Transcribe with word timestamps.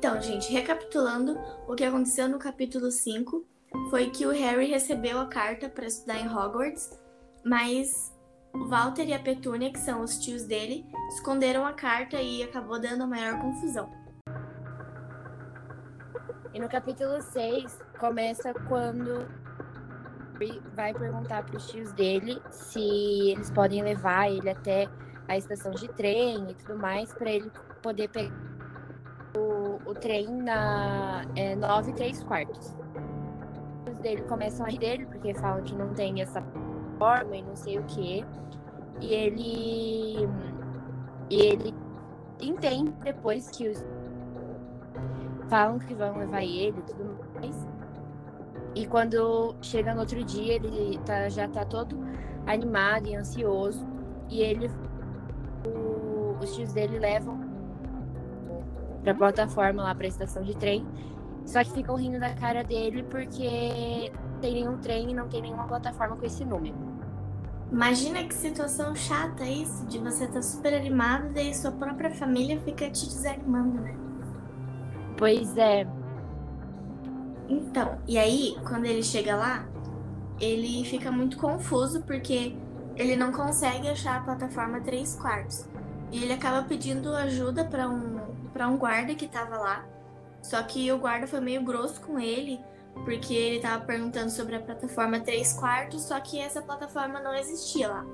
Então, 0.00 0.18
gente, 0.18 0.50
recapitulando, 0.50 1.38
o 1.68 1.74
que 1.74 1.84
aconteceu 1.84 2.26
no 2.26 2.38
capítulo 2.38 2.90
5 2.90 3.44
foi 3.90 4.08
que 4.08 4.24
o 4.24 4.30
Harry 4.30 4.64
recebeu 4.64 5.20
a 5.20 5.26
carta 5.26 5.68
para 5.68 5.84
estudar 5.84 6.18
em 6.18 6.26
Hogwarts, 6.26 6.98
mas 7.44 8.10
o 8.54 8.66
Walter 8.66 9.06
e 9.06 9.12
a 9.12 9.18
Petúnia, 9.18 9.70
que 9.70 9.78
são 9.78 10.00
os 10.00 10.16
tios 10.16 10.44
dele, 10.44 10.86
esconderam 11.10 11.66
a 11.66 11.74
carta 11.74 12.16
e 12.16 12.42
acabou 12.42 12.80
dando 12.80 13.02
a 13.02 13.06
maior 13.06 13.38
confusão. 13.42 13.90
E 16.54 16.58
no 16.58 16.66
capítulo 16.66 17.20
6 17.20 17.78
começa 17.98 18.54
quando 18.54 19.28
vai 20.74 20.94
perguntar 20.94 21.44
para 21.44 21.58
os 21.58 21.70
tios 21.70 21.92
dele 21.92 22.40
se 22.50 23.32
eles 23.32 23.50
podem 23.50 23.82
levar 23.82 24.30
ele 24.30 24.48
até 24.48 24.88
a 25.28 25.36
estação 25.36 25.72
de 25.72 25.88
trem 25.88 26.50
e 26.50 26.54
tudo 26.54 26.78
mais 26.78 27.12
para 27.12 27.30
ele 27.30 27.52
poder 27.82 28.08
pegar 28.08 28.59
o, 29.36 29.90
o 29.90 29.94
trem 29.94 30.26
na 30.28 31.24
é, 31.36 31.54
9 31.54 31.90
e 31.90 31.94
3 31.94 32.22
quartos. 32.24 32.76
Os 33.90 33.98
dele 33.98 34.22
começam 34.22 34.66
a 34.66 34.68
rir 34.68 34.78
dele 34.78 35.06
porque 35.06 35.34
falam 35.34 35.62
que 35.62 35.74
não 35.74 35.92
tem 35.94 36.20
essa 36.20 36.42
forma 36.98 37.36
e 37.36 37.42
não 37.42 37.56
sei 37.56 37.78
o 37.78 37.84
que. 37.84 38.24
E 39.00 39.14
ele 39.14 40.28
e 41.30 41.40
ele 41.40 41.74
entende 42.40 42.92
depois 43.02 43.50
que 43.50 43.68
os 43.68 43.84
falam 45.48 45.78
que 45.80 45.94
vão 45.94 46.16
levar 46.16 46.42
ele 46.42 46.78
e 46.78 46.82
tudo 46.82 47.18
mais. 47.34 47.68
E 48.74 48.86
quando 48.86 49.54
chega 49.60 49.92
no 49.94 50.00
outro 50.00 50.22
dia, 50.22 50.54
ele 50.54 50.98
tá, 51.04 51.28
já 51.28 51.48
tá 51.48 51.64
todo 51.64 51.98
animado 52.46 53.08
e 53.08 53.16
ansioso. 53.16 53.84
E 54.28 54.40
ele. 54.40 54.70
O, 55.66 56.36
os 56.40 56.54
tios 56.54 56.72
dele 56.72 56.98
levam 56.98 57.49
pra 59.02 59.14
plataforma 59.14 59.82
lá 59.82 59.94
pra 59.94 60.06
estação 60.06 60.42
de 60.42 60.56
trem. 60.56 60.86
Só 61.44 61.64
que 61.64 61.72
ficam 61.72 61.96
rindo 61.96 62.20
da 62.20 62.32
cara 62.34 62.62
dele 62.62 63.02
porque 63.04 64.12
não 64.32 64.40
tem 64.40 64.54
nenhum 64.54 64.78
trem 64.78 65.10
e 65.10 65.14
não 65.14 65.28
tem 65.28 65.42
nenhuma 65.42 65.66
plataforma 65.66 66.16
com 66.16 66.26
esse 66.26 66.44
número. 66.44 66.74
Imagina 67.72 68.24
que 68.24 68.34
situação 68.34 68.94
chata 68.96 69.44
isso, 69.44 69.86
de 69.86 69.98
você 69.98 70.24
estar 70.24 70.34
tá 70.34 70.42
super 70.42 70.74
animado 70.74 71.28
e 71.28 71.30
daí 71.30 71.54
sua 71.54 71.70
própria 71.70 72.10
família 72.10 72.60
fica 72.60 72.90
te 72.90 73.06
desanimando, 73.06 73.80
né? 73.80 73.96
Pois 75.16 75.56
é. 75.56 75.86
Então, 77.48 77.98
e 78.08 78.18
aí, 78.18 78.56
quando 78.66 78.86
ele 78.86 79.02
chega 79.02 79.36
lá, 79.36 79.68
ele 80.40 80.84
fica 80.84 81.12
muito 81.12 81.36
confuso 81.36 82.02
porque 82.02 82.56
ele 82.96 83.16
não 83.16 83.32
consegue 83.32 83.88
achar 83.88 84.18
a 84.18 84.20
plataforma 84.20 84.80
3 84.80 85.16
quartos. 85.16 85.68
E 86.10 86.22
ele 86.22 86.32
acaba 86.32 86.66
pedindo 86.66 87.14
ajuda 87.14 87.64
para 87.64 87.88
um, 87.88 88.19
pra 88.60 88.68
um 88.68 88.76
guarda 88.76 89.14
que 89.14 89.26
tava 89.26 89.56
lá. 89.56 89.86
Só 90.42 90.62
que 90.62 90.92
o 90.92 90.98
guarda 90.98 91.26
foi 91.26 91.40
meio 91.40 91.62
grosso 91.62 91.98
com 92.02 92.20
ele, 92.20 92.60
porque 93.06 93.32
ele 93.32 93.58
tava 93.58 93.86
perguntando 93.86 94.30
sobre 94.30 94.54
a 94.54 94.60
plataforma 94.60 95.18
3 95.18 95.54
quartos, 95.54 96.02
só 96.02 96.20
que 96.20 96.38
essa 96.38 96.60
plataforma 96.60 97.20
não 97.20 97.34
existia 97.34 97.88
lá. 97.88 98.04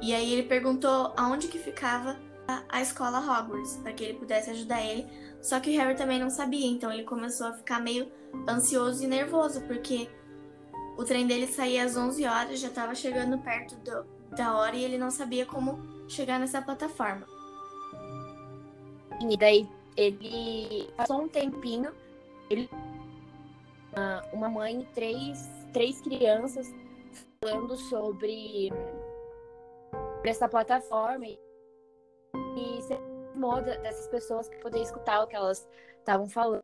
E 0.00 0.14
aí 0.14 0.32
ele 0.32 0.44
perguntou 0.44 1.12
aonde 1.16 1.48
que 1.48 1.58
ficava 1.58 2.16
a, 2.46 2.62
a 2.68 2.80
escola 2.80 3.18
Hogwarts, 3.18 3.78
para 3.78 3.92
que 3.92 4.04
ele 4.04 4.14
pudesse 4.16 4.48
ajudar 4.50 4.80
ele. 4.80 5.08
Só 5.42 5.58
que 5.58 5.76
o 5.76 5.80
Harry 5.80 5.96
também 5.96 6.20
não 6.20 6.30
sabia, 6.30 6.68
então 6.68 6.92
ele 6.92 7.02
começou 7.02 7.48
a 7.48 7.52
ficar 7.52 7.80
meio 7.80 8.12
ansioso 8.48 9.02
e 9.02 9.08
nervoso, 9.08 9.62
porque 9.62 10.08
o 10.96 11.02
trem 11.02 11.26
dele 11.26 11.48
saía 11.48 11.82
às 11.82 11.96
11 11.96 12.24
horas, 12.24 12.60
já 12.60 12.68
estava 12.68 12.94
chegando 12.94 13.36
perto 13.38 13.74
do, 13.78 14.06
da 14.36 14.56
hora 14.56 14.76
e 14.76 14.84
ele 14.84 14.98
não 14.98 15.10
sabia 15.10 15.44
como 15.44 15.80
chegar 16.08 16.38
nessa 16.38 16.62
plataforma. 16.62 17.37
E 19.20 19.36
daí 19.36 19.68
ele 19.96 20.88
passou 20.96 21.22
um 21.22 21.28
tempinho, 21.28 21.92
ele 22.50 22.68
uma 24.32 24.48
mãe 24.48 24.80
e 24.80 24.84
três, 24.94 25.48
três 25.72 26.00
crianças 26.00 26.72
falando 27.42 27.76
sobre 27.76 28.70
essa 30.24 30.48
plataforma 30.48 31.26
e, 31.26 31.38
e 32.56 33.38
moda 33.38 33.76
dessas 33.78 34.08
pessoas 34.08 34.48
para 34.48 34.58
poder 34.58 34.82
escutar 34.82 35.22
o 35.22 35.26
que 35.26 35.34
elas 35.34 35.68
estavam 35.98 36.28
falando. 36.28 36.62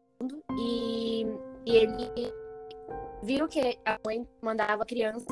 E, 0.58 1.26
e 1.66 1.76
ele 1.76 2.32
viu 3.22 3.48
que 3.48 3.78
a 3.84 3.98
mãe 4.04 4.26
mandava 4.42 4.82
a 4.82 4.86
criança 4.86 5.26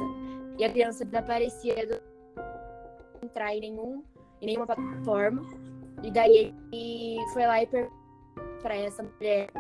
e 0.59 0.65
a 0.65 0.71
criança 0.71 1.04
desaparecia 1.04 1.87
do 1.87 2.03
entrar 3.25 3.54
em 3.54 3.60
nenhum 3.60 4.04
em 4.41 4.47
nenhuma 4.47 4.66
plataforma. 4.66 5.43
E 6.03 6.11
daí 6.11 6.55
ele 6.73 7.19
foi 7.33 7.47
lá 7.47 7.63
e 7.63 7.67
perguntou 7.67 8.03
para 8.61 8.77
essa 8.77 9.03
mulher 9.03 9.51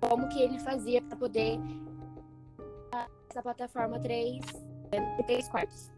como 0.00 0.28
que 0.28 0.42
ele 0.42 0.58
fazia 0.58 1.00
para 1.02 1.16
poder 1.16 1.58
essa 3.30 3.42
plataforma 3.42 3.98
3 3.98 4.40
três 5.26 5.48
quartos. 5.48 5.90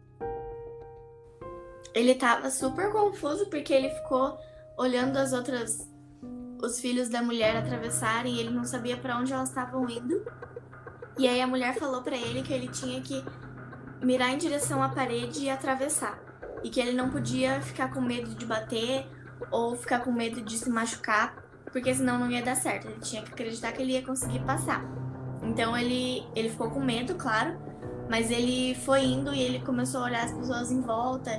Ele 1.93 2.15
tava 2.15 2.49
super 2.49 2.91
confuso 2.91 3.49
porque 3.49 3.73
ele 3.73 3.89
ficou 3.89 4.37
olhando 4.77 5.17
as 5.17 5.33
outras 5.33 5.87
os 6.61 6.79
filhos 6.79 7.07
da 7.09 7.21
mulher 7.21 7.55
atravessarem 7.55 8.35
e 8.35 8.39
ele 8.39 8.49
não 8.49 8.63
sabia 8.63 8.97
para 8.97 9.17
onde 9.17 9.31
elas 9.31 9.49
estavam 9.49 9.87
indo. 9.89 10.25
E 11.17 11.27
aí 11.27 11.41
a 11.41 11.47
mulher 11.47 11.75
falou 11.75 12.01
para 12.01 12.17
ele 12.17 12.41
que 12.41 12.53
ele 12.53 12.67
tinha 12.67 13.01
que 13.01 13.23
mirar 14.01 14.31
em 14.31 14.37
direção 14.37 14.81
à 14.81 14.89
parede 14.89 15.45
e 15.45 15.49
atravessar. 15.49 16.19
E 16.63 16.69
que 16.69 16.79
ele 16.79 16.93
não 16.93 17.09
podia 17.09 17.61
ficar 17.61 17.93
com 17.93 18.01
medo 18.01 18.33
de 18.33 18.45
bater 18.45 19.07
ou 19.51 19.75
ficar 19.75 19.99
com 19.99 20.11
medo 20.11 20.41
de 20.41 20.57
se 20.57 20.69
machucar, 20.69 21.35
porque 21.71 21.93
senão 21.93 22.17
não 22.17 22.29
ia 22.31 22.43
dar 22.43 22.55
certo. 22.55 22.87
Ele 22.87 22.99
tinha 22.99 23.21
que 23.21 23.31
acreditar 23.31 23.71
que 23.71 23.81
ele 23.81 23.93
ia 23.93 24.01
conseguir 24.01 24.39
passar. 24.39 24.83
Então 25.43 25.77
ele, 25.77 26.25
ele 26.35 26.49
ficou 26.49 26.69
com 26.69 26.79
medo, 26.79 27.15
claro, 27.15 27.57
mas 28.09 28.31
ele 28.31 28.75
foi 28.75 29.05
indo 29.05 29.33
e 29.33 29.41
ele 29.41 29.59
começou 29.59 30.01
a 30.01 30.05
olhar 30.05 30.25
as 30.25 30.31
pessoas 30.31 30.71
em 30.71 30.81
volta. 30.81 31.31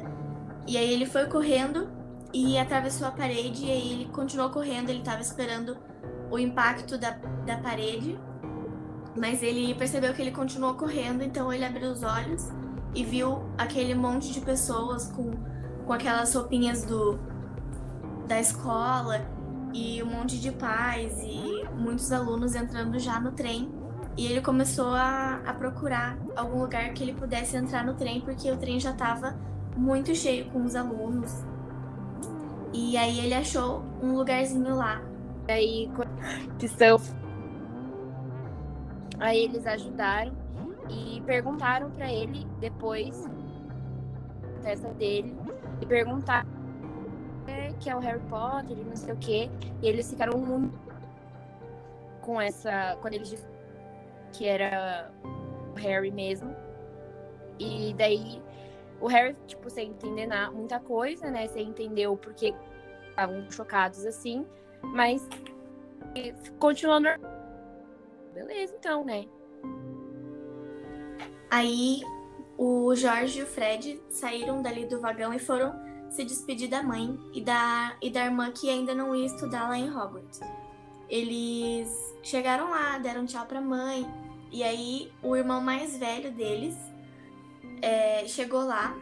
E 0.66 0.76
aí 0.76 0.92
ele 0.92 1.06
foi 1.06 1.26
correndo 1.26 1.88
e 2.32 2.58
atravessou 2.58 3.08
a 3.08 3.10
parede 3.10 3.64
e 3.64 3.70
aí 3.70 3.92
ele 3.92 4.04
continuou 4.06 4.50
correndo, 4.50 4.90
ele 4.90 4.98
estava 4.98 5.20
esperando 5.20 5.76
o 6.30 6.38
impacto 6.38 6.98
da, 6.98 7.10
da 7.46 7.56
parede, 7.56 8.18
mas 9.16 9.42
ele 9.42 9.74
percebeu 9.74 10.12
que 10.12 10.20
ele 10.20 10.30
continuou 10.30 10.74
correndo, 10.74 11.22
então 11.22 11.52
ele 11.52 11.64
abriu 11.64 11.90
os 11.90 12.02
olhos 12.02 12.48
e 12.94 13.02
viu 13.02 13.42
aquele 13.56 13.94
monte 13.94 14.32
de 14.32 14.40
pessoas 14.40 15.10
com, 15.10 15.30
com 15.86 15.92
aquelas 15.92 16.34
roupinhas 16.34 16.84
do, 16.84 17.18
da 18.28 18.38
escola 18.38 19.26
e 19.72 20.02
um 20.02 20.06
monte 20.06 20.38
de 20.38 20.52
pais 20.52 21.18
e 21.20 21.64
muitos 21.74 22.12
alunos 22.12 22.54
entrando 22.54 22.98
já 22.98 23.18
no 23.18 23.32
trem. 23.32 23.72
E 24.16 24.26
ele 24.26 24.40
começou 24.40 24.88
a, 24.94 25.40
a 25.46 25.54
procurar 25.54 26.18
algum 26.36 26.60
lugar 26.60 26.92
que 26.92 27.02
ele 27.02 27.14
pudesse 27.14 27.56
entrar 27.56 27.84
no 27.84 27.94
trem, 27.94 28.20
porque 28.20 28.50
o 28.50 28.56
trem 28.56 28.78
já 28.78 28.90
estava 28.90 29.36
muito 29.76 30.14
cheio 30.14 30.50
com 30.50 30.64
os 30.64 30.74
alunos 30.74 31.44
e 32.72 32.96
aí 32.96 33.18
ele 33.20 33.34
achou 33.34 33.82
um 34.02 34.14
lugarzinho 34.14 34.74
lá. 34.76 35.00
Aí 35.48 35.90
que 36.58 36.68
são 36.68 37.00
Aí 39.18 39.44
eles 39.44 39.66
ajudaram 39.66 40.32
e 40.88 41.20
perguntaram 41.22 41.90
para 41.90 42.12
ele 42.12 42.46
depois 42.60 43.26
a 43.26 44.62
testa 44.62 44.88
dele 44.94 45.36
e 45.80 45.86
perguntaram 45.86 46.48
que 47.80 47.90
é 47.90 47.96
o 47.96 47.98
Harry 47.98 48.20
Potter 48.28 48.76
e 48.76 48.84
não 48.84 48.96
sei 48.96 49.12
o 49.12 49.16
que. 49.16 49.50
E 49.82 49.88
eles 49.88 50.10
ficaram 50.10 50.38
muito 50.38 50.78
com 52.20 52.40
essa. 52.40 52.96
Quando 53.00 53.14
eles 53.14 53.30
disseram 53.30 53.58
que 54.32 54.46
era 54.46 55.10
o 55.72 55.78
Harry 55.78 56.10
mesmo. 56.10 56.54
E 57.58 57.94
daí 57.94 58.42
o 59.00 59.06
Harry, 59.06 59.36
tipo, 59.46 59.70
sem 59.70 59.90
entender 59.90 60.26
nada, 60.26 60.50
muita 60.50 60.78
coisa, 60.80 61.30
né? 61.30 61.46
Sem 61.48 61.68
entender 61.68 62.06
o 62.06 62.16
porquê 62.16 62.54
estavam 63.08 63.50
chocados 63.50 64.04
assim, 64.06 64.46
mas 64.82 65.26
continuou 66.58 67.00
normal. 67.00 67.30
Beleza, 68.32 68.74
então, 68.78 69.04
né? 69.04 69.26
Aí 71.50 72.02
o 72.56 72.94
Jorge 72.94 73.40
e 73.40 73.42
o 73.42 73.46
Fred 73.46 74.00
saíram 74.08 74.62
dali 74.62 74.84
do 74.86 75.00
vagão 75.00 75.32
e 75.32 75.38
foram 75.38 75.87
se 76.10 76.24
despedir 76.24 76.68
da 76.68 76.82
mãe 76.82 77.18
e 77.32 77.40
da, 77.40 77.96
e 78.00 78.10
da 78.10 78.24
irmã 78.24 78.50
que 78.50 78.68
ainda 78.68 78.94
não 78.94 79.14
ia 79.14 79.26
estudar 79.26 79.68
lá 79.68 79.76
em 79.76 79.88
Hogwarts. 79.88 80.40
Eles 81.08 81.88
chegaram 82.22 82.70
lá, 82.70 82.98
deram 82.98 83.24
tchau 83.26 83.46
pra 83.46 83.60
mãe, 83.60 84.06
e 84.50 84.62
aí 84.62 85.12
o 85.22 85.36
irmão 85.36 85.60
mais 85.60 85.96
velho 85.96 86.30
deles 86.32 86.74
é, 87.82 88.26
chegou 88.26 88.64
lá 88.64 88.94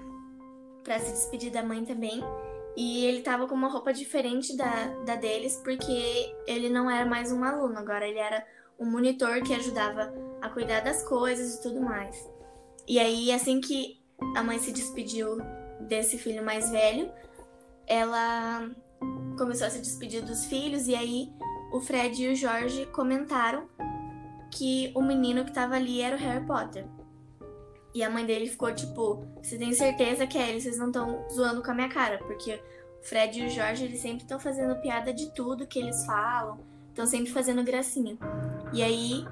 para 0.82 0.99
se 0.99 1.11
despedir 1.11 1.50
da 1.50 1.62
mãe 1.62 1.85
também. 1.85 2.23
E 2.76 3.06
ele 3.06 3.23
tava 3.23 3.47
com 3.47 3.55
uma 3.55 3.69
roupa 3.69 3.93
diferente 3.93 4.55
da, 4.56 4.88
da 5.05 5.17
deles, 5.17 5.61
porque 5.64 6.35
ele 6.47 6.69
não 6.69 6.91
era 6.91 7.09
mais 7.09 7.32
um 7.32 7.43
aluno, 7.43 7.79
agora 7.79 8.06
ele 8.06 8.19
era 8.19 8.47
um 8.79 8.85
monitor 8.91 9.43
que 9.43 9.55
ajudava 9.55 10.12
a 10.43 10.50
cuidar 10.50 10.81
das 10.81 11.02
coisas 11.02 11.55
e 11.55 11.62
tudo 11.62 11.81
mais. 11.81 12.29
E 12.87 12.99
aí, 12.99 13.32
assim 13.32 13.61
que 13.61 13.99
a 14.37 14.43
mãe 14.43 14.59
se 14.59 14.73
despediu 14.73 15.38
desse 15.81 16.19
filho 16.19 16.44
mais 16.44 16.70
velho, 16.70 17.11
ela 17.87 18.69
começou 19.38 19.67
a 19.67 19.70
se 19.70 19.81
despedir 19.81 20.23
dos 20.23 20.46
filhos, 20.46 20.88
e 20.88 20.94
aí 20.94 21.32
o 21.73 21.81
Fred 21.81 22.23
e 22.23 22.32
o 22.32 22.37
Jorge 22.37 22.87
comentaram 22.87 23.69
que 24.50 24.90
o 24.94 25.02
menino 25.02 25.44
que 25.44 25.52
tava 25.52 25.76
ali 25.76 26.00
era 26.00 26.17
o 26.17 26.19
Harry 26.19 26.44
Potter. 26.44 26.87
E 27.94 28.02
a 28.02 28.11
mãe 28.11 28.25
dele 28.26 28.46
ficou 28.46 28.73
tipo: 28.75 29.25
Você 29.43 29.56
tem 29.58 29.73
certeza 29.73 30.26
que 30.26 30.37
é 30.37 30.50
ele? 30.50 30.61
Vocês 30.61 30.78
não 30.78 30.88
estão 30.88 31.26
zoando 31.31 31.62
com 31.62 31.70
a 31.70 31.75
minha 31.75 31.88
cara? 31.88 32.19
Porque 32.19 32.61
o 33.00 33.05
Fred 33.05 33.40
e 33.40 33.46
o 33.46 33.50
Jorge, 33.50 33.84
eles 33.84 34.00
sempre 34.00 34.23
estão 34.23 34.38
fazendo 34.38 34.76
piada 34.81 35.12
de 35.12 35.32
tudo 35.34 35.67
que 35.67 35.78
eles 35.78 36.05
falam, 36.05 36.58
estão 36.88 37.06
sempre 37.06 37.32
fazendo 37.32 37.62
gracinha. 37.64 38.19
E 38.73 38.82
aí 38.82 39.26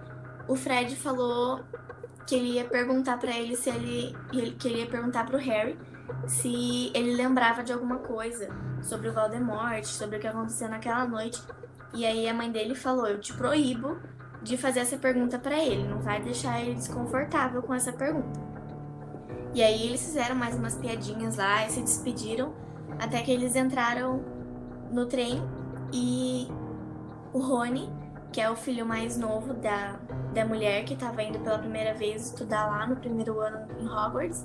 o 0.48 0.56
Fred 0.56 0.94
falou 0.96 1.60
que 2.26 2.34
ele 2.34 2.52
ia 2.52 2.64
perguntar 2.64 3.18
para 3.18 3.36
ele 3.36 3.56
se 3.56 3.68
ele. 3.68 4.14
que 4.58 4.68
ele 4.68 4.80
ia 4.80 4.86
perguntar 4.86 5.26
pro 5.26 5.38
Harry 5.38 5.78
se 6.26 6.90
ele 6.94 7.14
lembrava 7.14 7.62
de 7.62 7.72
alguma 7.72 7.98
coisa 7.98 8.48
sobre 8.82 9.08
o 9.08 9.12
Voldemort, 9.12 9.84
sobre 9.84 10.16
o 10.16 10.20
que 10.20 10.26
aconteceu 10.26 10.68
naquela 10.68 11.06
noite. 11.06 11.42
E 11.94 12.04
aí 12.04 12.28
a 12.28 12.34
mãe 12.34 12.50
dele 12.50 12.74
falou: 12.74 13.06
Eu 13.06 13.20
te 13.20 13.32
proíbo 13.32 13.98
de 14.42 14.56
fazer 14.56 14.80
essa 14.80 14.96
pergunta 14.96 15.38
para 15.38 15.56
ele, 15.56 15.88
não 15.88 16.00
vai 16.00 16.20
deixar 16.20 16.60
ele 16.60 16.74
desconfortável 16.74 17.62
com 17.62 17.72
essa 17.72 17.92
pergunta. 17.92 18.40
E 19.54 19.62
aí 19.62 19.86
eles 19.86 20.02
fizeram 20.02 20.34
mais 20.34 20.54
umas 20.56 20.74
piadinhas 20.74 21.36
lá 21.36 21.66
e 21.66 21.70
se 21.70 21.80
despediram 21.80 22.52
até 22.98 23.22
que 23.22 23.30
eles 23.30 23.56
entraram 23.56 24.22
no 24.90 25.06
trem 25.06 25.42
e 25.92 26.48
o 27.32 27.38
Rony, 27.38 27.90
que 28.32 28.40
é 28.40 28.50
o 28.50 28.56
filho 28.56 28.84
mais 28.84 29.16
novo 29.16 29.54
da, 29.54 29.98
da 30.34 30.44
mulher 30.44 30.84
que 30.84 30.94
estava 30.94 31.22
indo 31.22 31.38
pela 31.38 31.58
primeira 31.58 31.94
vez 31.94 32.26
estudar 32.26 32.66
lá 32.66 32.86
no 32.86 32.96
primeiro 32.96 33.40
ano 33.40 33.66
em 33.78 33.86
Hogwarts, 33.86 34.44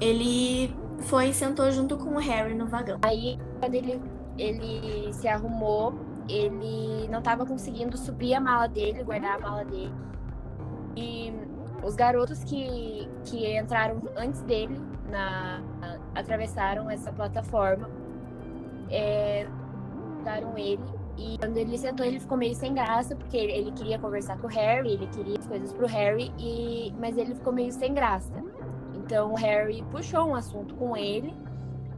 ele 0.00 0.76
foi 1.00 1.28
e 1.28 1.34
sentou 1.34 1.70
junto 1.70 1.96
com 1.96 2.16
o 2.16 2.18
Harry 2.18 2.54
no 2.54 2.66
vagão. 2.66 2.98
Aí, 3.02 3.38
quando 3.60 3.74
ele, 3.74 4.00
ele 4.38 5.12
se 5.12 5.28
arrumou, 5.28 5.94
ele 6.28 7.08
não 7.08 7.18
estava 7.18 7.44
conseguindo 7.44 7.96
subir 7.96 8.34
a 8.34 8.40
mala 8.40 8.66
dele, 8.66 9.02
guardar 9.02 9.36
a 9.36 9.38
mala 9.38 9.64
dele. 9.64 9.92
E 10.96 11.32
os 11.82 11.94
garotos 11.94 12.42
que, 12.44 13.08
que 13.24 13.58
entraram 13.58 14.02
antes 14.16 14.40
dele, 14.42 14.80
na, 15.10 15.60
atravessaram 16.14 16.90
essa 16.90 17.12
plataforma, 17.12 17.90
é, 18.90 19.46
ele. 20.56 20.80
E 21.16 21.38
quando 21.38 21.56
ele 21.56 21.78
sentou, 21.78 22.04
ele 22.04 22.18
ficou 22.18 22.36
meio 22.36 22.54
sem 22.56 22.74
graça, 22.74 23.14
porque 23.14 23.36
ele, 23.36 23.52
ele 23.52 23.72
queria 23.72 23.98
conversar 24.00 24.36
com 24.38 24.48
o 24.48 24.50
Harry, 24.50 24.94
ele 24.94 25.06
queria 25.06 25.38
as 25.38 25.46
coisas 25.46 25.72
pro 25.72 25.86
Harry, 25.86 26.32
e, 26.38 26.92
mas 26.98 27.16
ele 27.16 27.36
ficou 27.36 27.52
meio 27.52 27.70
sem 27.70 27.94
graça. 27.94 28.32
Então 29.04 29.32
o 29.32 29.34
Harry 29.36 29.84
puxou 29.90 30.28
um 30.28 30.34
assunto 30.34 30.74
com 30.74 30.96
ele, 30.96 31.34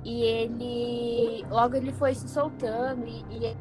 e 0.05 0.23
ele. 0.23 1.47
Logo 1.49 1.76
ele 1.76 1.93
foi 1.93 2.14
se 2.14 2.29
soltando, 2.29 3.06
e, 3.06 3.25
e 3.31 3.56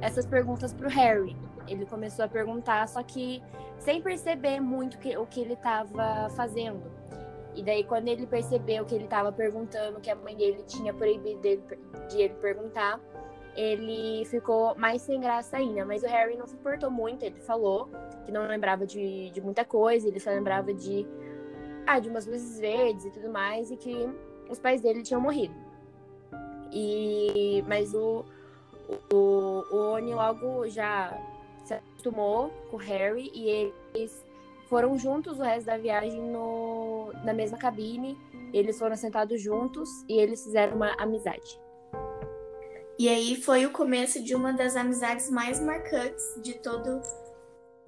essas 0.00 0.24
perguntas 0.24 0.72
pro 0.72 0.88
Harry 0.88 1.36
ele 1.66 1.84
começou 1.84 2.24
a 2.24 2.28
perguntar, 2.28 2.88
só 2.88 3.02
que 3.02 3.42
sem 3.78 4.00
perceber 4.00 4.60
muito 4.60 4.98
que, 4.98 5.16
o 5.16 5.26
que 5.26 5.40
ele 5.40 5.52
estava 5.52 6.30
fazendo. 6.30 6.82
E 7.54 7.62
daí, 7.62 7.82
quando 7.84 8.08
ele 8.08 8.26
percebeu 8.26 8.84
que 8.84 8.94
ele 8.94 9.04
estava 9.04 9.32
perguntando, 9.32 10.00
que 10.00 10.10
a 10.10 10.14
mãe 10.14 10.36
dele 10.36 10.62
tinha 10.66 10.94
proibido 10.94 11.40
de, 11.40 11.60
de 12.08 12.22
ele 12.22 12.34
perguntar, 12.34 13.00
ele 13.56 14.24
ficou 14.26 14.74
mais 14.76 15.02
sem 15.02 15.20
graça 15.20 15.56
ainda. 15.56 15.84
Mas 15.84 16.02
o 16.02 16.06
Harry 16.06 16.36
não 16.36 16.46
se 16.46 16.54
importou 16.54 16.90
muito, 16.90 17.24
ele 17.24 17.40
falou 17.40 17.90
que 18.24 18.30
não 18.30 18.46
lembrava 18.46 18.86
de, 18.86 19.30
de 19.30 19.40
muita 19.40 19.64
coisa, 19.64 20.06
ele 20.06 20.20
só 20.20 20.30
lembrava 20.30 20.72
de, 20.72 21.06
ah, 21.88 21.98
de 21.98 22.08
umas 22.10 22.26
luzes 22.26 22.60
verdes 22.60 23.06
e 23.06 23.10
tudo 23.10 23.30
mais, 23.30 23.70
e 23.70 23.76
que 23.76 23.94
os 24.50 24.58
pais 24.58 24.82
dele 24.82 25.02
tinham 25.02 25.20
morrido. 25.22 25.54
E, 26.70 27.64
mas 27.66 27.94
o, 27.94 28.26
o, 29.10 29.64
o 29.70 29.76
Oni 29.94 30.14
logo 30.14 30.68
já 30.68 31.18
se 31.64 31.72
acostumou 31.72 32.50
com 32.70 32.76
o 32.76 32.78
Harry 32.78 33.30
e 33.34 33.72
eles 33.94 34.22
foram 34.68 34.98
juntos 34.98 35.38
o 35.38 35.42
resto 35.42 35.66
da 35.66 35.78
viagem 35.78 36.20
no, 36.20 37.10
na 37.24 37.32
mesma 37.32 37.56
cabine. 37.56 38.18
Eles 38.52 38.78
foram 38.78 38.94
sentados 38.94 39.40
juntos 39.40 39.88
e 40.06 40.12
eles 40.18 40.44
fizeram 40.44 40.76
uma 40.76 40.92
amizade. 40.98 41.58
E 42.98 43.08
aí 43.08 43.36
foi 43.36 43.64
o 43.64 43.70
começo 43.70 44.22
de 44.22 44.34
uma 44.34 44.52
das 44.52 44.76
amizades 44.76 45.30
mais 45.30 45.58
marcantes 45.60 46.38
de 46.42 46.54
todo 46.54 47.00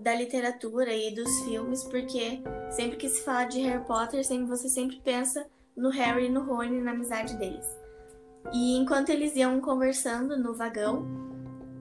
da 0.01 0.15
literatura 0.15 0.93
e 0.95 1.15
dos 1.15 1.31
filmes, 1.45 1.85
porque 1.85 2.43
sempre 2.71 2.97
que 2.97 3.09
se 3.09 3.23
fala 3.23 3.45
de 3.45 3.61
Harry 3.61 3.85
Potter, 3.85 4.25
sempre, 4.25 4.47
você 4.47 4.69
sempre 4.69 5.01
pensa 5.05 5.47
no 5.77 5.91
Harry 5.91 6.27
e 6.27 6.29
no 6.29 6.43
Rony 6.43 6.81
na 6.81 6.93
amizade 6.93 7.37
deles. 7.37 7.67
E 8.53 8.77
enquanto 8.77 9.11
eles 9.11 9.37
iam 9.37 9.61
conversando 9.61 10.37
no 10.37 10.55
vagão, 10.55 11.07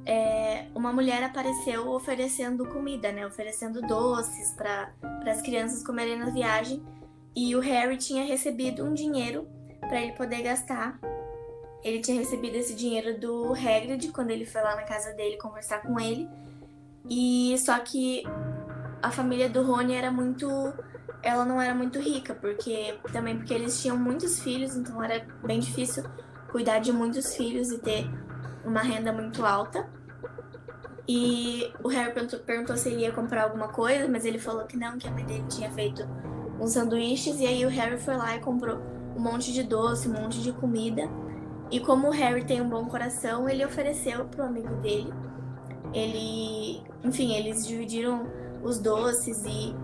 é, 0.06 0.68
uma 0.76 0.92
mulher 0.92 1.24
apareceu 1.24 1.90
oferecendo 1.90 2.66
comida, 2.66 3.12
né? 3.12 3.26
Oferecendo 3.26 3.82
doces 3.82 4.52
para 4.54 4.92
as 5.26 5.42
crianças 5.42 5.84
comerem 5.84 6.18
na 6.18 6.30
viagem. 6.30 6.84
E 7.36 7.56
o 7.56 7.60
Harry 7.60 7.98
tinha 7.98 8.26
recebido 8.26 8.84
um 8.84 8.94
dinheiro 8.94 9.48
para 9.80 10.02
ele 10.02 10.14
poder 10.14 10.42
gastar. 10.42 11.00
Ele 11.84 12.00
tinha 12.00 12.20
recebido 12.20 12.56
esse 12.56 12.76
dinheiro 12.76 13.20
do 13.20 13.54
Hagrid 13.54 14.12
quando 14.12 14.32
ele 14.32 14.46
foi 14.46 14.62
lá 14.62 14.76
na 14.76 14.84
casa 14.84 15.14
dele 15.14 15.38
conversar 15.38 15.82
com 15.82 16.00
ele. 16.00 16.28
E 17.10 17.58
só 17.58 17.78
que 17.80 18.24
a 19.02 19.10
família 19.10 19.50
do 19.50 19.64
Rony 19.64 19.96
era 19.96 20.12
muito 20.12 20.48
ela 21.22 21.44
não 21.44 21.62
era 21.62 21.76
muito 21.76 22.00
rica, 22.00 22.34
porque 22.34 22.98
também 23.12 23.38
porque 23.38 23.54
eles 23.54 23.82
tinham 23.82 23.98
muitos 23.98 24.40
filhos, 24.40 24.76
então 24.76 25.04
era 25.04 25.26
bem 25.44 25.60
difícil 25.60 26.04
cuidar 26.50 26.80
de 26.80 26.92
muitos 26.92 27.36
filhos 27.36 27.72
e 27.72 27.78
ter 27.78 28.10
uma 28.64 28.82
renda 28.82 29.12
muito 29.12 29.46
alta. 29.46 29.88
E 31.08 31.74
o 31.84 31.88
Harry 31.88 32.14
perguntou, 32.14 32.40
perguntou, 32.40 32.78
se 32.78 32.90
ele 32.90 33.02
ia 33.02 33.12
comprar 33.12 33.44
alguma 33.44 33.70
coisa, 33.70 34.08
mas 34.08 34.26
ele 34.26 34.38
falou 34.38 34.66
que 34.66 34.78
não, 34.78 34.98
que 34.98 35.08
a 35.08 35.12
mãe 35.12 35.26
dele 35.26 35.46
tinha 35.50 35.70
feito 35.72 36.08
uns 36.60 36.74
sanduíches. 36.74 37.40
E 37.40 37.48
aí 37.48 37.66
o 37.66 37.70
Harry 37.70 37.98
foi 37.98 38.16
lá 38.16 38.36
e 38.36 38.40
comprou 38.40 38.78
um 39.16 39.20
monte 39.20 39.52
de 39.52 39.64
doce, 39.64 40.08
um 40.08 40.14
monte 40.14 40.42
de 40.42 40.52
comida. 40.52 41.10
E 41.72 41.80
como 41.80 42.10
o 42.10 42.12
Harry 42.12 42.46
tem 42.46 42.62
um 42.62 42.70
bom 42.70 42.86
coração, 42.86 43.50
ele 43.50 43.66
ofereceu 43.66 44.26
pro 44.26 44.44
amigo 44.44 44.76
dele. 44.76 45.12
Ele, 45.94 46.82
enfim, 47.04 47.34
eles 47.34 47.66
dividiram 47.66 48.28
os 48.64 48.80
doces 48.80 49.44
e 49.46 49.76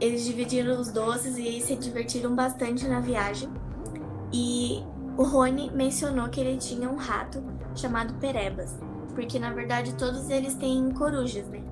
eles 0.00 0.24
dividiram 0.24 0.78
os 0.80 0.90
doces 0.90 1.36
e 1.38 1.60
se 1.60 1.74
divertiram 1.76 2.34
bastante 2.34 2.86
na 2.86 3.00
viagem. 3.00 3.48
E 4.32 4.82
o 5.16 5.22
Rony 5.22 5.70
mencionou 5.70 6.28
que 6.28 6.40
ele 6.40 6.56
tinha 6.58 6.88
um 6.88 6.96
rato 6.96 7.42
chamado 7.74 8.14
Perebas 8.14 8.76
porque 9.16 9.38
na 9.38 9.50
verdade 9.50 9.94
todos 9.94 10.28
eles 10.28 10.54
têm 10.54 10.90
corujas, 10.90 11.48
né? 11.48 11.62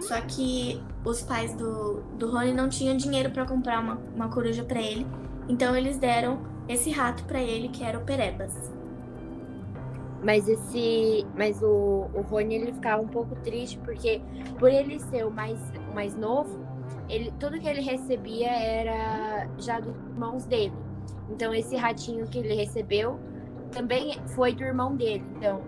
Só 0.00 0.20
que 0.22 0.82
os 1.04 1.22
pais 1.22 1.54
do, 1.54 2.02
do 2.18 2.30
Rony 2.30 2.52
não 2.52 2.68
tinham 2.68 2.96
dinheiro 2.96 3.30
para 3.30 3.46
comprar 3.46 3.80
uma, 3.80 3.94
uma 4.14 4.28
coruja 4.28 4.64
para 4.64 4.80
ele, 4.80 5.06
então 5.48 5.74
eles 5.76 5.98
deram 5.98 6.40
esse 6.68 6.90
rato 6.90 7.24
para 7.24 7.40
ele, 7.40 7.68
que 7.68 7.84
era 7.84 7.98
o 7.98 8.02
Perebas. 8.02 8.72
Mas 10.22 10.48
esse, 10.48 11.26
mas 11.34 11.62
o, 11.62 12.10
o 12.12 12.20
Rony 12.22 12.56
ele 12.56 12.72
ficava 12.72 13.00
um 13.00 13.08
pouco 13.08 13.34
triste 13.36 13.78
porque 13.78 14.20
por 14.58 14.70
ele 14.70 15.00
ser 15.00 15.26
o 15.26 15.30
mais, 15.30 15.58
o 15.90 15.94
mais 15.94 16.14
novo, 16.14 16.58
ele 17.08 17.32
tudo 17.38 17.58
que 17.58 17.66
ele 17.66 17.80
recebia 17.80 18.50
era 18.50 19.48
já 19.58 19.80
dos 19.80 19.96
irmãos 19.96 20.44
dele. 20.44 20.74
Então 21.30 21.54
esse 21.54 21.74
ratinho 21.74 22.26
que 22.26 22.38
ele 22.38 22.54
recebeu 22.54 23.18
também 23.72 24.18
foi 24.34 24.52
do 24.52 24.62
irmão 24.62 24.94
dele. 24.94 25.24
Então 25.36 25.62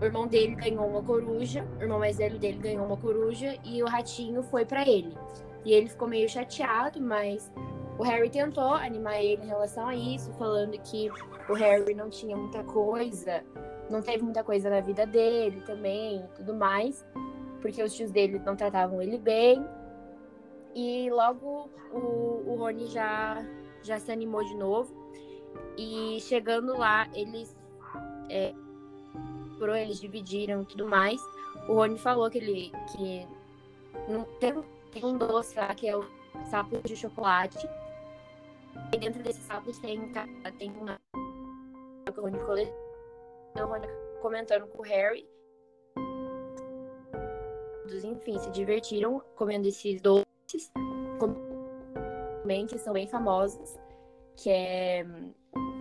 o 0.00 0.04
irmão 0.04 0.26
dele 0.26 0.54
ganhou 0.54 0.86
uma 0.86 1.02
coruja, 1.02 1.66
o 1.78 1.82
irmão 1.82 1.98
mais 1.98 2.16
velho 2.16 2.38
dele 2.38 2.58
ganhou 2.58 2.86
uma 2.86 2.96
coruja 2.96 3.54
e 3.62 3.82
o 3.82 3.86
ratinho 3.86 4.42
foi 4.42 4.64
para 4.64 4.88
ele. 4.88 5.14
E 5.62 5.72
ele 5.72 5.88
ficou 5.88 6.08
meio 6.08 6.26
chateado, 6.26 6.98
mas 7.02 7.52
o 8.00 8.02
Harry 8.02 8.30
tentou 8.30 8.72
animar 8.72 9.22
ele 9.22 9.42
em 9.42 9.48
relação 9.48 9.86
a 9.86 9.94
isso, 9.94 10.32
falando 10.38 10.72
que 10.78 11.10
o 11.50 11.52
Harry 11.52 11.92
não 11.94 12.08
tinha 12.08 12.34
muita 12.34 12.64
coisa, 12.64 13.44
não 13.90 14.00
teve 14.00 14.22
muita 14.24 14.42
coisa 14.42 14.70
na 14.70 14.80
vida 14.80 15.04
dele 15.04 15.60
também 15.66 16.24
e 16.24 16.28
tudo 16.34 16.54
mais, 16.54 17.04
porque 17.60 17.82
os 17.82 17.92
tios 17.92 18.10
dele 18.10 18.38
não 18.38 18.56
tratavam 18.56 19.02
ele 19.02 19.18
bem. 19.18 19.62
E 20.74 21.10
logo 21.10 21.68
o, 21.92 22.42
o 22.46 22.56
Rony 22.58 22.86
já, 22.86 23.46
já 23.82 23.98
se 23.98 24.10
animou 24.10 24.42
de 24.44 24.54
novo. 24.54 24.94
E 25.76 26.20
chegando 26.22 26.78
lá, 26.78 27.06
eles. 27.12 27.54
É, 28.30 28.54
eles 29.78 30.00
dividiram 30.00 30.62
e 30.62 30.64
tudo 30.64 30.88
mais. 30.88 31.20
O 31.68 31.74
Rony 31.74 31.98
falou 31.98 32.30
que 32.30 32.38
ele 32.38 32.72
que 32.92 33.26
não 34.08 34.24
tem, 34.38 34.54
tem 34.90 35.04
um 35.04 35.18
doce 35.18 35.54
lá 35.54 35.74
que 35.74 35.86
é 35.86 35.94
o 35.94 36.02
sapo 36.48 36.80
de 36.82 36.96
chocolate. 36.96 37.58
E 38.92 38.98
dentro 38.98 39.22
desses 39.22 39.42
sapos 39.44 39.78
tem, 39.78 40.12
tem 40.58 40.70
uma 40.72 40.98
que 42.12 42.18
o 42.18 43.66
Rony 43.66 43.86
comentando 44.20 44.66
com 44.66 44.82
o 44.82 44.84
Harry. 44.84 45.28
Enfim, 48.04 48.38
se 48.38 48.50
divertiram 48.50 49.20
comendo 49.36 49.68
esses 49.68 50.00
doces. 50.00 50.26
Que 52.68 52.78
são 52.78 52.92
bem 52.92 53.06
famosos. 53.06 53.78
Que 54.36 54.50
é 54.50 55.06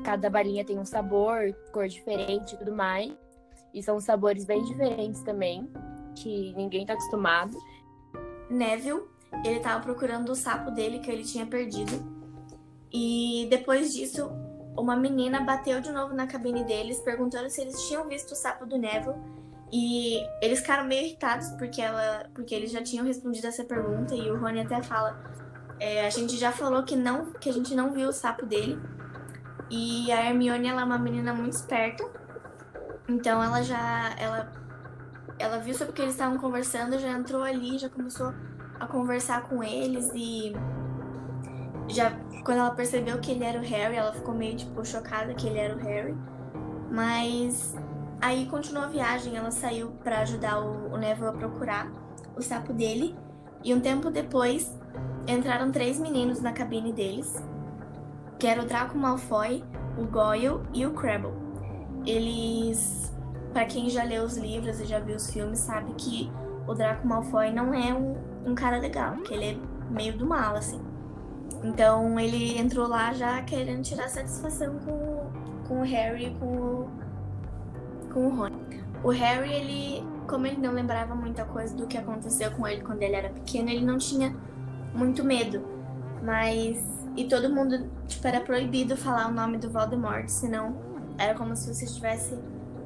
cada 0.03 0.29
balinha 0.29 0.63
tem 0.63 0.77
um 0.77 0.85
sabor, 0.85 1.53
cor 1.71 1.87
diferente 1.87 2.53
e 2.53 2.57
tudo 2.57 2.73
mais. 2.73 3.11
E 3.73 3.81
são 3.83 3.99
sabores 3.99 4.45
bem 4.45 4.63
diferentes 4.63 5.21
também, 5.21 5.71
que 6.15 6.53
ninguém 6.55 6.85
tá 6.85 6.93
acostumado. 6.93 7.57
Neville, 8.49 9.03
ele 9.45 9.59
tava 9.59 9.83
procurando 9.83 10.31
o 10.31 10.35
sapo 10.35 10.71
dele 10.71 10.99
que 10.99 11.11
ele 11.11 11.23
tinha 11.23 11.45
perdido. 11.45 12.18
E 12.91 13.47
depois 13.49 13.93
disso, 13.93 14.31
uma 14.77 14.95
menina 14.95 15.41
bateu 15.41 15.81
de 15.81 15.91
novo 15.91 16.13
na 16.13 16.27
cabine 16.27 16.63
deles, 16.63 16.99
perguntando 16.99 17.49
se 17.49 17.61
eles 17.61 17.87
tinham 17.87 18.07
visto 18.07 18.31
o 18.31 18.35
sapo 18.35 18.65
do 18.65 18.77
Neville. 18.77 19.15
E 19.71 20.19
eles 20.41 20.59
ficaram 20.59 20.85
meio 20.85 21.05
irritados 21.05 21.49
porque 21.51 21.81
ela, 21.81 22.27
porque 22.33 22.55
eles 22.55 22.71
já 22.71 22.81
tinham 22.81 23.05
respondido 23.05 23.47
essa 23.47 23.63
pergunta 23.63 24.15
e 24.15 24.31
o 24.31 24.39
Rony 24.39 24.61
até 24.61 24.81
fala, 24.81 25.21
é, 25.79 26.07
a 26.07 26.09
gente 26.09 26.35
já 26.37 26.51
falou 26.51 26.83
que 26.83 26.95
não, 26.95 27.31
que 27.33 27.49
a 27.49 27.53
gente 27.53 27.75
não 27.75 27.93
viu 27.93 28.09
o 28.09 28.13
sapo 28.13 28.45
dele. 28.45 28.79
E 29.69 30.11
a 30.11 30.25
Hermione 30.25 30.67
ela 30.67 30.81
é 30.81 30.83
uma 30.83 30.97
menina 30.97 31.31
muito 31.31 31.53
esperta, 31.53 32.03
então 33.07 33.43
ela 33.43 33.61
já, 33.61 34.15
ela, 34.17 34.51
ela 35.37 35.59
viu 35.59 35.75
sobre 35.75 35.91
o 35.91 35.95
que 35.95 36.01
eles 36.01 36.15
estavam 36.15 36.39
conversando, 36.39 36.97
já 36.97 37.09
entrou 37.09 37.43
ali, 37.43 37.77
já 37.77 37.87
começou 37.87 38.33
a 38.79 38.87
conversar 38.87 39.43
com 39.43 39.63
eles 39.63 40.09
e 40.15 40.53
já 41.87 42.11
quando 42.43 42.59
ela 42.59 42.71
percebeu 42.71 43.19
que 43.19 43.31
ele 43.31 43.43
era 43.43 43.59
o 43.59 43.63
Harry, 43.63 43.95
ela 43.95 44.13
ficou 44.13 44.33
meio 44.33 44.55
tipo 44.55 44.85
chocada 44.85 45.33
que 45.33 45.47
ele 45.47 45.59
era 45.59 45.75
o 45.75 45.79
Harry. 45.79 46.15
Mas 46.89 47.75
aí 48.21 48.45
continuou 48.47 48.85
a 48.85 48.87
viagem, 48.87 49.35
ela 49.35 49.51
saiu 49.51 49.91
para 50.03 50.19
ajudar 50.19 50.59
o, 50.59 50.93
o 50.93 50.97
Neville 50.97 51.27
a 51.29 51.33
procurar 51.33 51.91
o 52.35 52.41
sapo 52.41 52.73
dele. 52.73 53.15
E 53.63 53.73
um 53.73 53.79
tempo 53.79 54.09
depois 54.09 54.77
entraram 55.27 55.71
três 55.71 55.99
meninos 55.99 56.41
na 56.41 56.53
cabine 56.53 56.93
deles, 56.93 57.43
que 58.39 58.47
era 58.47 58.61
o 58.61 58.65
Draco 58.65 58.97
Malfoy, 58.97 59.63
o 59.97 60.05
Goyle 60.05 60.61
e 60.73 60.85
o 60.85 60.93
Crabble. 60.93 61.33
Eles, 62.05 63.13
para 63.51 63.65
quem 63.65 63.89
já 63.89 64.03
leu 64.03 64.23
os 64.23 64.37
livros 64.37 64.79
e 64.79 64.85
já 64.85 64.99
viu 64.99 65.17
os 65.17 65.29
filmes, 65.29 65.59
sabe 65.59 65.93
que 65.97 66.31
o 66.65 66.73
Draco 66.73 67.05
Malfoy 67.05 67.51
não 67.51 67.73
é 67.73 67.93
um, 67.93 68.15
um 68.45 68.55
cara 68.55 68.79
legal, 68.79 69.17
que 69.17 69.33
ele 69.33 69.45
é 69.45 69.57
meio 69.91 70.17
do 70.17 70.25
mal, 70.25 70.55
assim. 70.55 70.81
Então 71.63 72.19
ele 72.19 72.57
entrou 72.57 72.87
lá 72.87 73.13
já 73.13 73.41
querendo 73.41 73.83
tirar 73.83 74.07
satisfação 74.07 74.79
com, 74.79 75.29
com 75.67 75.81
o 75.81 75.83
Harry 75.83 76.27
e 76.27 76.33
com 76.35 76.45
o, 76.45 76.89
com 78.13 78.27
o 78.27 78.35
Rony. 78.35 78.57
O 79.03 79.09
Harry, 79.09 79.53
ele, 79.53 80.07
como 80.27 80.45
ele 80.45 80.57
não 80.57 80.73
lembrava 80.73 81.15
muita 81.15 81.45
coisa 81.45 81.75
do 81.75 81.87
que 81.87 81.97
aconteceu 81.97 82.51
com 82.51 82.67
ele 82.67 82.81
quando 82.81 83.01
ele 83.01 83.15
era 83.15 83.29
pequeno, 83.29 83.69
ele 83.69 83.85
não 83.85 83.97
tinha 83.97 84.35
muito 84.93 85.23
medo. 85.23 85.61
Mas. 86.23 86.99
E 87.15 87.25
todo 87.25 87.49
mundo, 87.49 87.89
tipo, 88.07 88.25
era 88.27 88.39
proibido 88.39 88.95
falar 88.95 89.27
o 89.27 89.33
nome 89.33 89.57
do 89.57 89.69
Voldemort, 89.69 90.27
senão 90.29 90.75
era 91.17 91.33
como 91.33 91.55
se 91.55 91.73
você 91.73 91.85
estivesse 91.85 92.37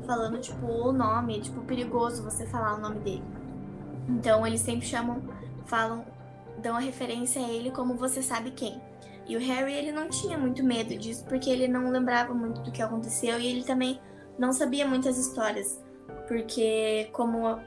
falando, 0.08 0.39
tipo, 0.39 0.65
o 0.65 0.92
nome, 0.92 1.39
tipo, 1.39 1.62
perigoso 1.62 2.24
você 2.24 2.46
falar 2.48 2.75
o 2.75 2.80
nome 2.80 3.00
dele. 3.00 3.24
Então 4.10 4.46
eles 4.46 4.62
sempre 4.62 4.86
chamam, 4.86 5.22
falam 5.65 6.06
dão 6.63 6.75
a 6.75 6.79
referência 6.79 7.46
a 7.46 7.50
ele 7.50 7.70
como 7.70 7.96
você 7.96 8.24
sabe 8.24 8.51
quem. 8.51 8.82
E 9.27 9.36
o 9.38 9.39
Harry, 9.39 9.74
ele 9.74 9.91
não 9.91 10.10
tinha 10.10 10.38
muito 10.38 10.63
medo 10.63 10.98
disso, 10.98 11.24
porque 11.25 11.50
ele 11.50 11.67
não 11.67 11.91
lembrava 11.91 12.34
muito 12.34 12.62
do 12.62 12.72
que 12.72 12.82
aconteceu 12.82 13.39
e 13.39 13.48
ele 13.48 13.63
também 13.63 14.00
não 14.38 14.51
sabia 14.51 14.88
muitas 14.88 15.17
histórias, 15.17 15.79
porque 16.27 17.10
como 17.13 17.60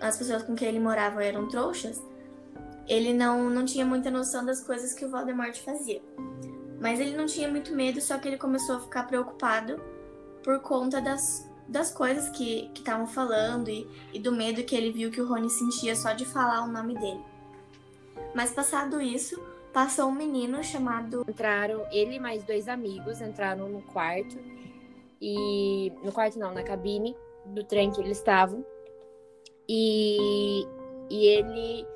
as 0.00 0.16
pessoas 0.16 0.42
com 0.42 0.54
quem 0.54 0.68
ele 0.68 0.80
morava 0.80 1.24
eram 1.24 1.48
trouxas, 1.48 2.02
ele 2.86 3.14
não, 3.14 3.48
não 3.48 3.64
tinha 3.64 3.86
muita 3.86 4.10
noção 4.10 4.44
das 4.44 4.60
coisas 4.60 4.92
que 4.92 5.04
o 5.04 5.10
Voldemort 5.10 5.56
fazia. 5.58 6.02
Mas 6.80 6.98
ele 6.98 7.16
não 7.16 7.26
tinha 7.26 7.48
muito 7.48 7.74
medo, 7.74 8.00
só 8.00 8.18
que 8.18 8.28
ele 8.28 8.36
começou 8.36 8.76
a 8.76 8.80
ficar 8.80 9.04
preocupado 9.04 9.80
por 10.42 10.60
conta 10.60 11.00
das, 11.00 11.48
das 11.68 11.92
coisas 11.92 12.28
que 12.30 12.70
estavam 12.74 13.06
falando 13.06 13.70
e, 13.70 13.88
e 14.12 14.18
do 14.18 14.32
medo 14.32 14.64
que 14.64 14.74
ele 14.74 14.90
viu 14.90 15.10
que 15.10 15.20
o 15.20 15.28
Rony 15.28 15.48
sentia 15.48 15.94
só 15.94 16.12
de 16.12 16.24
falar 16.24 16.64
o 16.64 16.66
nome 16.66 16.94
dele. 16.94 17.31
Mas 18.34 18.52
passado 18.52 19.00
isso, 19.00 19.40
passou 19.72 20.06
um 20.08 20.14
menino 20.14 20.62
chamado. 20.62 21.24
Entraram, 21.28 21.86
ele 21.90 22.16
e 22.16 22.20
mais 22.20 22.44
dois 22.44 22.68
amigos 22.68 23.20
entraram 23.20 23.68
no 23.68 23.82
quarto. 23.82 24.38
E. 25.20 25.92
No 26.02 26.12
quarto 26.12 26.38
não, 26.38 26.52
na 26.52 26.62
cabine 26.62 27.16
do 27.46 27.64
trem 27.64 27.90
que 27.90 28.00
eles 28.00 28.18
estavam. 28.18 28.64
E, 29.68 30.66
e 31.08 31.26
ele 31.26 31.86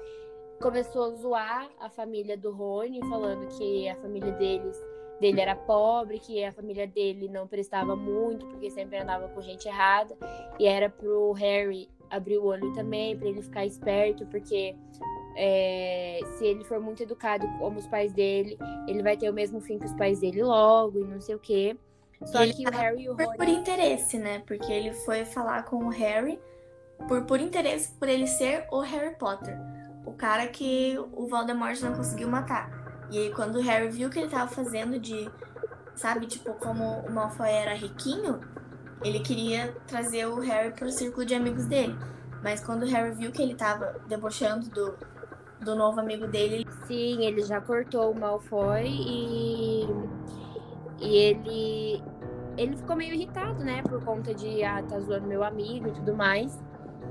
começou 0.61 1.05
a 1.05 1.11
zoar 1.11 1.71
a 1.81 1.91
família 1.91 2.37
do 2.37 2.51
Rony, 2.51 3.01
falando 3.09 3.47
que 3.57 3.89
a 3.89 3.95
família 3.97 4.33
deles 4.33 4.81
dele 5.21 5.41
era 5.41 5.55
pobre, 5.55 6.19
que 6.19 6.45
a 6.45 6.53
família 6.53 6.87
dele 6.87 7.29
não 7.29 7.47
prestava 7.47 7.97
muito, 7.97 8.47
porque 8.47 8.71
sempre 8.71 8.99
andava 8.99 9.29
com 9.29 9.41
gente 9.41 9.67
errada. 9.67 10.17
E 10.59 10.67
era 10.67 10.89
pro 10.91 11.33
Harry 11.33 11.89
abrir 12.11 12.39
o 12.39 12.45
olho 12.45 12.73
também, 12.75 13.17
para 13.17 13.29
ele 13.29 13.43
ficar 13.43 13.65
esperto, 13.65 14.27
porque 14.27 14.77
é, 15.37 16.06
se 16.37 16.45
ele 16.45 16.65
for 16.65 16.81
muito 16.81 17.03
educado 17.03 17.47
como 17.59 17.79
os 17.79 17.87
pais 17.87 18.13
dele, 18.13 18.59
ele 18.87 19.03
vai 19.03 19.17
ter 19.17 19.29
o 19.29 19.33
mesmo 19.33 19.61
fim 19.61 19.79
que 19.79 19.87
os 19.87 19.95
pais 19.95 20.21
dele 20.21 20.43
logo 20.43 20.99
e 20.99 21.05
não 21.05 21.21
sei 21.21 21.35
o 21.35 21.39
quê. 21.39 21.77
Só 22.25 22.43
ele 22.43 22.55
que 22.55 22.67
o 22.67 22.71
Harry 22.71 23.03
e 23.05 23.09
o 23.09 23.15
Rony... 23.15 23.37
Por 23.37 23.49
interesse, 23.49 24.19
né? 24.19 24.43
Porque 24.47 24.73
ele 24.73 24.93
foi 24.93 25.25
falar 25.25 25.65
com 25.65 25.85
o 25.85 25.89
Harry 25.89 26.39
por, 27.09 27.23
por 27.23 27.41
interesse, 27.41 27.93
por 27.95 28.09
ele 28.09 28.27
ser 28.27 28.67
o 28.71 28.81
Harry 28.81 29.15
Potter. 29.17 29.59
O 30.05 30.13
cara 30.13 30.47
que 30.47 30.97
o 31.13 31.27
Voldemort 31.27 31.81
não 31.81 31.95
conseguiu 31.95 32.29
matar. 32.29 32.71
E 33.11 33.19
aí, 33.19 33.33
quando 33.33 33.57
o 33.57 33.63
Harry 33.63 33.89
viu 33.89 34.09
o 34.09 34.11
que 34.11 34.19
ele 34.19 34.29
tava 34.29 34.51
fazendo 34.51 34.99
de... 34.99 35.31
Sabe, 35.95 36.27
tipo, 36.27 36.53
como 36.55 37.01
o 37.01 37.11
Malfoy 37.11 37.51
era 37.51 37.75
riquinho, 37.75 38.41
ele 39.03 39.21
queria 39.21 39.75
trazer 39.87 40.27
o 40.27 40.41
Harry 40.41 40.73
pro 40.73 40.91
círculo 40.91 41.25
de 41.25 41.35
amigos 41.35 41.67
dele. 41.67 41.97
Mas 42.43 42.63
quando 42.63 42.83
o 42.83 42.87
Harry 42.87 43.13
viu 43.13 43.33
que 43.33 43.43
ele 43.43 43.55
tava 43.55 43.99
debochando 44.07 44.69
do, 44.69 44.95
do 45.61 45.75
novo 45.75 46.01
amigo 46.01 46.27
dele. 46.27 46.67
Sim, 46.87 47.25
ele 47.25 47.43
já 47.43 47.61
cortou 47.61 48.13
o 48.13 48.19
Malfoy 48.19 48.85
e, 48.87 49.87
e 51.01 51.17
ele 51.17 52.03
ele 52.57 52.75
ficou 52.75 52.97
meio 52.97 53.15
irritado, 53.15 53.63
né, 53.63 53.83
por 53.83 54.03
conta 54.03 54.35
de 54.35 54.65
ah, 54.65 54.83
tá 54.83 54.99
zoando 54.99 55.29
meu 55.29 55.45
amigo 55.45 55.89
e 55.89 55.93
tudo 55.93 56.15
mais. 56.15 56.59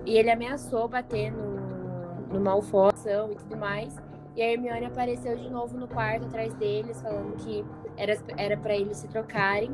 E 0.05 0.17
ele 0.17 0.31
ameaçou 0.31 0.87
bater 0.87 1.31
no, 1.31 2.33
no 2.33 2.39
Malfoy 2.39 2.91
e 3.31 3.35
tudo 3.35 3.57
mais. 3.57 3.95
E 4.35 4.41
a 4.41 4.51
Hermione 4.51 4.85
apareceu 4.85 5.37
de 5.37 5.49
novo 5.49 5.77
no 5.77 5.87
quarto 5.87 6.25
atrás 6.25 6.53
deles, 6.55 7.01
falando 7.01 7.35
que 7.37 7.63
era 7.95 8.17
era 8.37 8.57
para 8.57 8.75
eles 8.75 8.97
se 8.97 9.07
trocarem, 9.07 9.71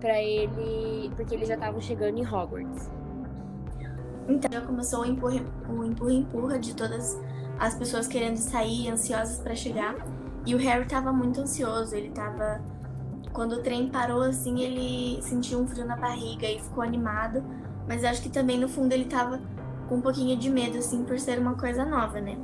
para 0.00 0.20
ele, 0.20 1.10
porque 1.14 1.34
eles 1.34 1.46
já 1.46 1.54
estavam 1.54 1.80
chegando 1.80 2.18
em 2.18 2.26
Hogwarts. 2.26 2.90
Então 4.32 4.50
já 4.52 4.60
começou 4.60 5.02
o 5.02 5.06
empurra, 5.06 5.40
o 5.68 5.84
empurra 5.84 6.12
empurra 6.12 6.58
de 6.58 6.74
todas 6.74 7.18
as 7.58 7.74
pessoas 7.74 8.06
querendo 8.06 8.36
sair, 8.36 8.88
ansiosas 8.90 9.38
para 9.38 9.54
chegar. 9.54 9.94
E 10.44 10.54
o 10.54 10.58
Harry 10.58 10.86
tava 10.86 11.12
muito 11.12 11.40
ansioso, 11.40 11.94
ele 11.94 12.10
tava. 12.10 12.60
Quando 13.32 13.52
o 13.52 13.62
trem 13.62 13.88
parou 13.88 14.22
assim, 14.22 14.60
ele 14.60 15.22
sentiu 15.22 15.60
um 15.60 15.66
frio 15.66 15.86
na 15.86 15.96
barriga 15.96 16.46
e 16.46 16.58
ficou 16.60 16.82
animado. 16.82 17.42
Mas 17.88 18.04
acho 18.04 18.22
que 18.22 18.28
também 18.28 18.58
no 18.58 18.68
fundo 18.68 18.92
ele 18.92 19.04
tava 19.04 19.40
com 19.88 19.96
um 19.96 20.00
pouquinho 20.00 20.36
de 20.36 20.50
medo, 20.50 20.78
assim, 20.78 21.04
por 21.04 21.18
ser 21.18 21.38
uma 21.38 21.54
coisa 21.54 21.84
nova, 21.84 22.20
né? 22.20 22.36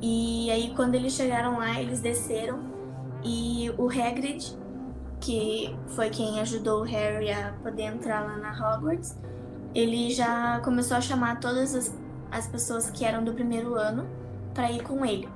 E 0.00 0.50
aí 0.50 0.72
quando 0.74 0.94
eles 0.94 1.12
chegaram 1.12 1.58
lá, 1.58 1.80
eles 1.80 2.00
desceram 2.00 2.60
e 3.24 3.70
o 3.76 3.88
Hagrid, 3.88 4.56
que 5.20 5.76
foi 5.88 6.10
quem 6.10 6.40
ajudou 6.40 6.82
o 6.82 6.84
Harry 6.84 7.30
a 7.30 7.52
poder 7.62 7.82
entrar 7.82 8.24
lá 8.24 8.36
na 8.36 8.52
Hogwarts, 8.52 9.18
ele 9.74 10.10
já 10.10 10.60
começou 10.60 10.96
a 10.96 11.00
chamar 11.00 11.40
todas 11.40 11.74
as 11.74 11.92
as 12.30 12.46
pessoas 12.46 12.90
que 12.90 13.04
eram 13.04 13.24
do 13.24 13.32
primeiro 13.32 13.74
ano 13.74 14.08
para 14.54 14.70
ir 14.70 14.82
com 14.82 15.04
ele. 15.04 15.28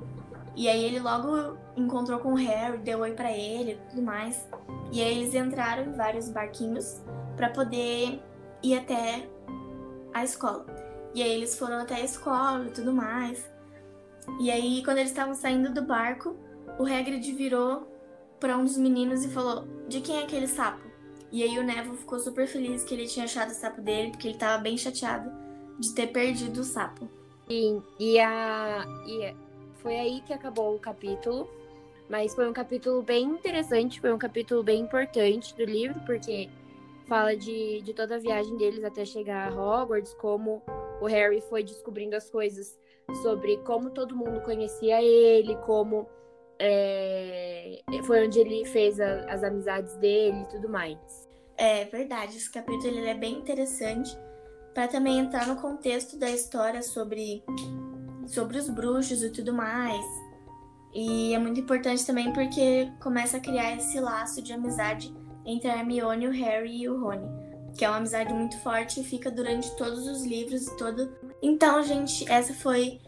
E 0.55 0.69
aí 0.69 0.85
ele 0.85 1.01
logo 1.01 1.57
encontrou 1.77 2.19
com 2.19 2.33
o 2.33 2.37
Harry, 2.37 2.79
deu 2.79 3.01
oi 3.01 3.13
para 3.13 3.33
ele 3.33 3.79
tudo 3.91 4.03
mais. 4.03 4.47
E 4.91 5.01
aí 5.01 5.19
eles 5.19 5.35
entraram 5.35 5.85
em 5.85 5.93
vários 5.93 6.29
barquinhos 6.29 7.01
para 7.37 7.49
poder 7.49 8.23
ir 8.63 8.79
até 8.79 9.27
a 10.13 10.23
escola. 10.23 10.67
E 11.15 11.23
aí 11.23 11.31
eles 11.31 11.59
foram 11.59 11.79
até 11.79 11.97
a 11.97 12.05
escola 12.05 12.67
e 12.67 12.71
tudo 12.71 12.93
mais. 12.93 13.51
E 14.39 14.51
aí 14.51 14.83
quando 14.85 14.99
eles 14.99 15.11
estavam 15.11 15.35
saindo 15.35 15.73
do 15.73 15.83
barco, 15.83 16.37
o 16.79 16.85
Hagrid 16.85 17.33
virou 17.33 17.89
para 18.39 18.57
um 18.57 18.65
dos 18.65 18.77
meninos 18.77 19.25
e 19.25 19.29
falou: 19.29 19.67
"De 19.89 20.01
quem 20.01 20.19
é 20.19 20.25
aquele 20.25 20.47
sapo?" 20.47 20.92
E 21.33 21.43
aí 21.43 21.59
o 21.59 21.63
Neville 21.65 21.97
ficou 21.97 22.21
super 22.21 22.47
feliz 22.47 22.85
que 22.85 22.95
ele 22.95 23.07
tinha 23.07 23.25
achado 23.25 23.51
o 23.51 23.55
sapo 23.55 23.81
dele, 23.81 24.11
porque 24.11 24.29
ele 24.29 24.37
tava 24.37 24.63
bem 24.63 24.77
chateado 24.77 25.33
de 25.79 25.95
ter 25.95 26.09
perdido 26.09 26.61
o 26.61 26.65
sapo. 26.65 27.09
Sim, 27.49 27.83
e, 27.99 28.21
a, 28.21 28.85
e 29.07 29.35
foi 29.77 29.99
aí 29.99 30.21
que 30.21 30.33
acabou 30.33 30.77
o 30.77 30.79
capítulo. 30.79 31.49
Mas 32.09 32.35
foi 32.35 32.47
um 32.49 32.53
capítulo 32.53 33.03
bem 33.03 33.25
interessante, 33.25 33.99
foi 33.99 34.13
um 34.13 34.19
capítulo 34.19 34.63
bem 34.63 34.83
importante 34.83 35.57
do 35.57 35.65
livro, 35.65 35.99
porque 36.05 36.51
fala 37.07 37.35
de, 37.35 37.81
de 37.81 37.95
toda 37.95 38.17
a 38.17 38.19
viagem 38.19 38.55
deles 38.59 38.85
até 38.85 39.05
chegar 39.05 39.51
a 39.51 39.55
Hogwarts, 39.55 40.13
como 40.15 40.63
o 41.01 41.07
Harry 41.07 41.41
foi 41.49 41.63
descobrindo 41.63 42.15
as 42.15 42.29
coisas 42.29 42.79
sobre 43.23 43.57
como 43.59 43.91
todo 43.91 44.17
mundo 44.17 44.41
conhecia 44.43 45.03
ele, 45.03 45.57
como 45.67 46.09
é, 46.65 47.81
foi 48.05 48.27
onde 48.27 48.39
ele 48.39 48.65
fez 48.67 49.01
a, 49.01 49.25
as 49.33 49.43
amizades 49.43 49.95
dele 49.97 50.43
e 50.43 50.49
tudo 50.49 50.69
mais. 50.69 50.99
É 51.57 51.85
verdade, 51.87 52.37
esse 52.37 52.51
capítulo 52.51 52.87
ele 52.87 53.09
é 53.09 53.15
bem 53.15 53.35
interessante 53.35 54.17
para 54.73 54.87
também 54.87 55.19
entrar 55.19 55.47
no 55.47 55.57
contexto 55.57 56.17
da 56.17 56.31
história 56.31 56.83
sobre, 56.83 57.45
sobre 58.27 58.59
os 58.59 58.69
bruxos 58.69 59.23
e 59.23 59.31
tudo 59.31 59.53
mais. 59.53 60.05
E 60.95 61.35
é 61.35 61.39
muito 61.39 61.61
importante 61.61 62.07
também 62.07 62.33
porque 62.33 62.91
começa 63.01 63.39
a 63.39 63.41
criar 63.41 63.77
esse 63.77 63.99
laço 63.99 64.41
de 64.41 64.53
amizade 64.53 65.13
entre 65.45 65.69
a 65.69 65.79
Hermione, 65.79 66.29
o 66.29 66.31
Harry 66.31 66.83
e 66.83 66.89
o 66.89 67.01
Rony, 67.01 67.27
que 67.77 67.85
é 67.85 67.89
uma 67.89 67.99
amizade 67.99 68.33
muito 68.33 68.57
forte 68.61 69.01
e 69.01 69.05
fica 69.05 69.31
durante 69.31 69.75
todos 69.77 70.07
os 70.07 70.25
livros 70.25 70.67
e 70.67 70.77
todo. 70.77 71.13
Então, 71.43 71.83
gente, 71.83 72.31
essa 72.31 72.55
foi 72.55 73.01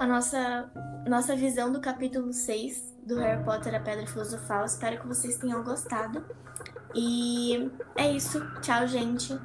a 0.00 0.06
nossa 0.06 0.70
nossa 1.06 1.36
visão 1.36 1.70
do 1.70 1.78
capítulo 1.78 2.32
6 2.32 2.96
do 3.06 3.16
Harry 3.16 3.44
Potter 3.44 3.74
a 3.74 3.80
Pedra 3.80 4.06
Filosofal. 4.06 4.64
Espero 4.64 4.98
que 4.98 5.06
vocês 5.06 5.36
tenham 5.36 5.62
gostado. 5.62 6.24
E 6.94 7.70
é 7.96 8.10
isso. 8.10 8.40
Tchau, 8.62 8.86
gente. 8.86 9.38